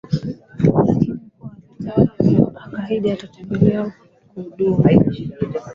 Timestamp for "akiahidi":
2.59-3.11